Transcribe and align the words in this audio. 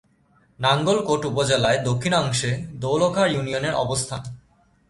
নাঙ্গলকোট 0.59 1.21
উপজেলার 1.25 1.77
দক্ষিণাংশে 1.83 2.51
দৌলখাঁড় 2.81 3.31
ইউনিয়নের 3.33 3.73
অবস্থান। 3.73 4.21